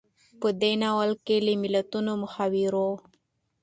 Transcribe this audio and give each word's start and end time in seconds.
په 0.41 0.47
دې 0.61 0.73
ناول 0.81 1.11
کې 1.25 1.35
له 1.45 1.53
متلونو، 1.61 2.13
محاورو، 2.23 2.89